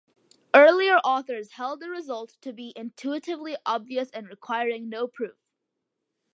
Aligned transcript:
Earlier 0.55 0.95
authors 0.97 1.51
held 1.51 1.79
the 1.79 1.87
result 1.91 2.35
to 2.41 2.51
be 2.53 2.73
intuitively 2.75 3.55
obvious 3.67 4.09
and 4.09 4.27
requiring 4.27 4.89
no 4.89 5.07
proof. 5.07 5.37